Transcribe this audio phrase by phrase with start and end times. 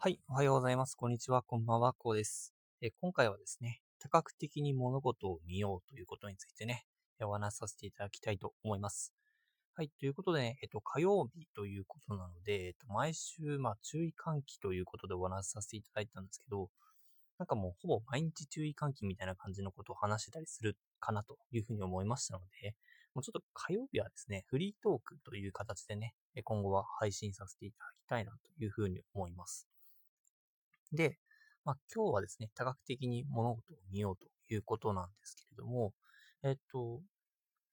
[0.00, 0.94] はい、おはようございます。
[0.94, 2.54] こんにちは、こんばんは、こうです。
[2.80, 6.86] え今回はですね、多角的に物事を見ようということについてね、
[7.20, 9.12] お話しさせていただきたいと思います。
[9.74, 16.70] はい、ということでね、えっと、火曜日ということなので、えっと、毎週、まあ、注意喚起ということでお話しさせていただいたんですけど、
[17.40, 22.76] なんかもうほぼ毎日注意喚起みたいな感じのことを話してたりするかなというふうに思いましたので、
[23.14, 29.66] もうちょっと火曜日はですね、フリートークという形でね、今後は配信させていただきたいなというふうに思います。
[30.92, 31.18] で、
[31.64, 35.92] まあ、今日はですね、多角的に物事を見ようということなんですけれども、
[36.42, 37.00] えっと、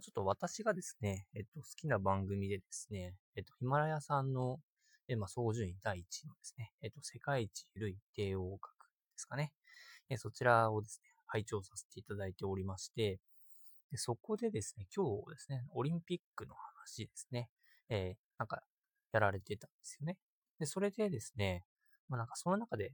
[0.00, 4.60] ちょっと私がですね、えっと、好きな番組でですね、えっと、ヒマラヤさんの、
[5.08, 8.68] えまあ、総順位第1位のですね、えっと、世界一緩い帝王学で
[9.16, 9.52] すかね。
[10.08, 13.18] えそちらをですね、拝聴させていただいておりまして、
[13.90, 17.50] でそこでですね、今日ですね、オリンピックの話ですね、
[17.88, 18.62] えー、なんか、
[19.12, 20.16] やられてたんですよね。
[20.58, 21.64] で、それでですね、
[22.10, 22.92] まあなんかその中で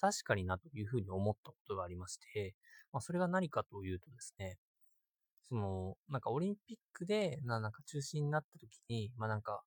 [0.00, 2.54] 確かになというふうに思ったことがありまして、
[2.92, 4.58] まあそれが何かというとですね、
[5.48, 9.62] その、なんかオリンピックで、ななんか中止になった時に、まあなんか、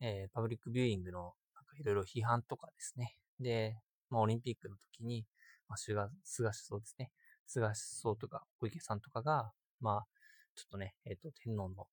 [0.00, 1.20] えー、パブリックビューイングの、
[1.54, 3.16] なんかいろいろ批判とかですね。
[3.40, 3.76] で、
[4.08, 5.26] まあオリンピックの時に、
[5.68, 7.10] まあ菅、菅首相ですね。
[7.46, 10.06] 菅首相とか小池さんとかが、まあ、
[10.54, 11.86] ちょっとね、えっ、ー、と、天皇の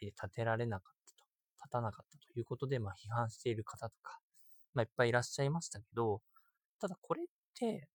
[0.00, 1.24] で立てられなかったと、
[1.58, 4.18] 立たなかったということで、まあ批判している方とか、
[4.74, 6.22] まあ、いっぱいいらっしゃいましたけど、
[6.80, 7.88] ただこれって、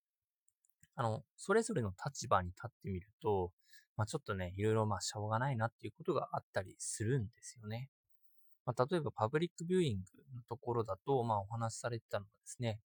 [0.96, 3.52] あの、それぞれの立場に立ってみると、
[3.98, 7.90] まあ、ちょっとね、いろいろまあ、しょうがないなっていうことがあったりするんですよね。
[8.66, 10.04] まあ、例えばパブリックビューイング
[10.36, 12.80] のところだと、まあ、お話しされてたのがですね、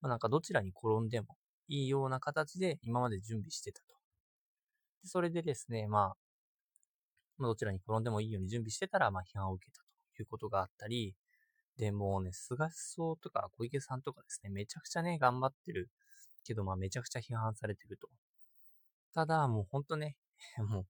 [0.00, 1.36] まあ、なんかどちらに転んでも
[1.68, 3.86] いいような形で今まで準備してたと。
[5.02, 6.16] でそれでですね、まあ、
[7.36, 9.82] まあ、どちらに転んでもいいように準備してたら、まあ、批判を受けた
[10.16, 11.14] ということがあったり、
[11.78, 15.88] で、もね、菅首相とか小池さんとかですね、めちゃくちゃね、頑張ってる
[16.44, 18.08] けど、まあめちゃくちゃ批判されてると。
[19.14, 20.16] ただ、もうほんとね、
[20.58, 20.86] もう、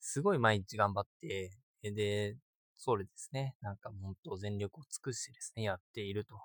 [0.00, 1.50] すごい毎日頑張って、
[1.82, 2.36] で、
[2.76, 6.40] それですね、なんか本当全力を尽くしてですね、やっていると。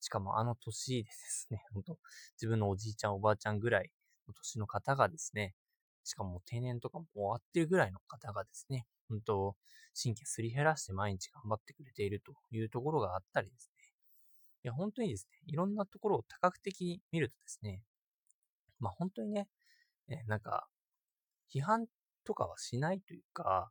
[0.00, 1.98] しかもあの年でですね、本当
[2.34, 3.92] 自分のおじいちゃんおばあちゃんぐらい
[4.26, 5.54] の年の方がですね、
[6.02, 9.54] しかも定年とかも終わってるぐらいの方がですね、本当
[9.94, 13.82] 神経すり減らして毎日頑張ってくれているというところがあったりですね。
[14.64, 17.82] いや、本当にですね、いろんなところを多角的に見るとですね、
[18.80, 19.48] まあ本当にね、
[20.08, 20.66] えなんか、
[21.54, 21.86] 批判
[22.24, 23.70] とかはしないというか、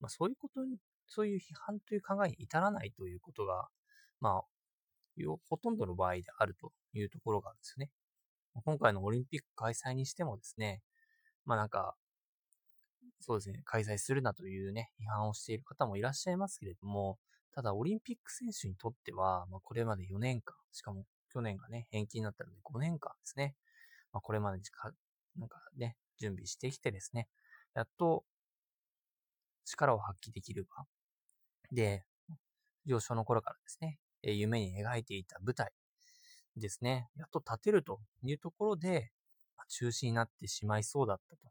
[0.00, 0.76] まあそういうことに、
[1.06, 3.68] そういう批判という考えに至らないということが、
[4.20, 4.42] まあ、
[5.48, 7.90] ほとんどの場合であるというところがあるんですよね。
[8.64, 10.82] 今回のオリンピック開催にしてもですね、
[11.44, 11.94] まあなんか、
[13.24, 17.18] そうですね、開催するなというね、批判をしている方もいらっしゃいますけれども、
[17.54, 23.54] ただオリンピック選手にとっては、まあ、これまで4年間、しかも去年がね、延期になったので5年間ですね。
[24.12, 24.92] まあ、これまでか
[25.38, 27.28] なんかね、準備してきてですね、
[27.74, 28.24] やっと
[29.64, 30.84] 力を発揮できる場。
[31.70, 32.04] で、
[32.84, 35.70] 幼少の頃からですね、夢に描いていた舞台
[36.56, 39.12] ですね、やっと立てるというところで、
[39.68, 41.48] 中止になってしまいそうだったと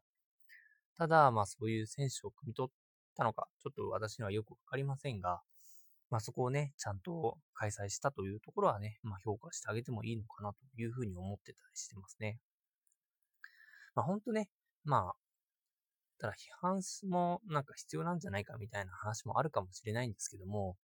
[1.02, 2.72] ただ、まあそういう選手を汲み取っ
[3.16, 5.40] たのか、ちょっと私にはよくわかりませんが、
[6.10, 12.38] まあそこをね、ちゃんと開催したというところはね、まあ評価してあげてもいいのかなというふうに思ってたりしてますね。
[13.96, 14.48] まあ本当ね、
[14.84, 15.12] まあ、
[16.20, 20.76] ただ批判もなんか必要なんじゃないかみたいな話もあるかもしれないんですけども、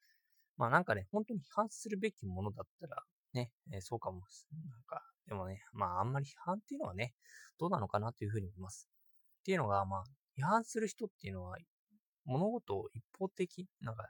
[0.57, 3.05] まあなんかね、本当に批判するべきものだったら
[3.35, 7.15] ね、えー、そうかもしれなんか、でもね、まああんまり批判っていうのはね、
[7.61, 8.89] どうなのかなというふうに思います。
[9.49, 10.05] っていうのが、まあ、
[10.39, 11.57] 批判する人っていうのは、
[12.27, 14.07] 物事を一方的、なんか、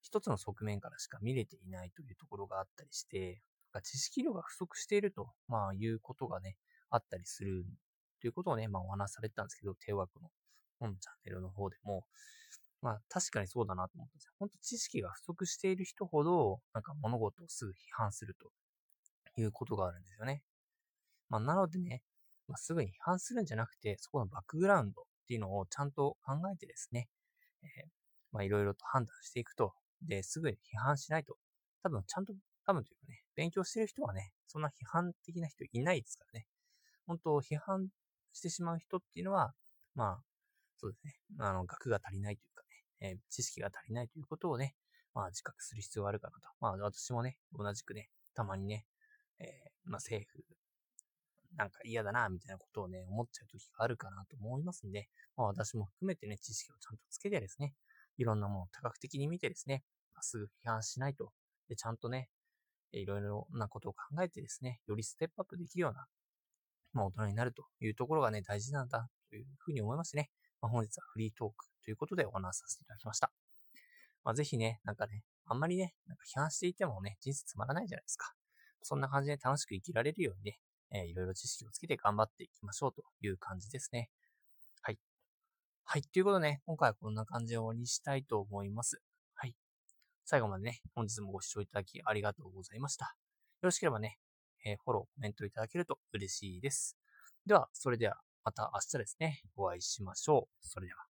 [0.00, 3.42] 一つの側面からしか見れていないというところがあったりして、
[3.82, 6.56] 知識量が不足していると、まあ、いうことがね、
[6.88, 7.66] あったりする
[8.20, 10.30] ということをね、まあ、お話しされてたんですけど、帝学の
[10.78, 12.04] 本チャンネルの方でも、
[12.80, 14.32] まあ、確かにそうだなと思ったんですよ。
[14.38, 18.52] 本当知識が不足している人ほど、なんか物事をすぐ批判すると
[19.36, 20.44] いうことがあるんですよね。
[21.28, 22.04] まあ、なのでね、
[22.48, 27.08] まあ、すぐに批判するんじゃなくて、そこのバックグラウンドっていうのをちゃんと考えてですね、
[27.62, 27.88] え、
[28.32, 29.72] まあ、いろいろと判断していくと。
[30.02, 31.36] で、すぐに批判しないと。
[31.82, 32.32] 多分、ちゃんと、
[32.66, 36.46] 多分というかね、勉強してる人はね、そんな批判的な人いないですからね。
[37.06, 37.88] 本当、批判
[38.32, 39.52] してしまう人っていうのは、
[39.94, 40.22] まあ、
[40.76, 42.62] そうですね、あの、学が足りないというか
[43.02, 44.74] ね、えー、知識が足りないということをね、
[45.14, 46.46] まあ、自覚する必要があるかなと。
[46.60, 48.86] まあ、私もね、同じくね、たまにね、
[49.40, 50.44] えー、まあ、政府
[51.56, 57.74] なんか嫌だな、みたいなことをね、思っちゃう時があるかなと思いますんで、まあ私も含めてね、知識をちゃんとつけてですね、
[58.18, 59.82] いろんなものを多角的に見てですね、
[60.14, 61.30] まあ、すぐ批判しないと。
[61.68, 62.28] で、ちゃんとね、
[62.92, 66.06] いろいろなことを考えてですね、よりステップアップできるような、
[66.92, 70.30] まあ、大人になるというところがね、大事なんだというふうに思いますね。
[70.60, 73.30] まあ、本日はフリートークということでお話しさせていただきました。
[74.24, 78.32] まあ、ぜひね、なんかね、あんまりね、なんか批判していてもね、人生つまらないじゃないですか。
[78.82, 80.58] そんな感じで楽しく生きられるようにね、
[80.90, 84.10] えー、いろいろ知識をつけて頑張っていきましょうという感じですね。
[84.82, 84.98] はい。
[85.84, 86.02] はい。
[86.02, 89.00] ということでね、今回はこんな感じで終わりにしたいと思います。
[89.34, 89.54] はい。
[90.24, 93.06] 最後までね、本日もご視聴いただきありがとうございました。
[93.06, 93.10] よ
[93.62, 94.18] ろしければね、
[94.64, 96.96] えー、フォロー、コメントいただけると嬉しいです。
[97.46, 100.66] では、それではまた明日ですね、お会いしましょう。
[100.66, 101.07] それでは。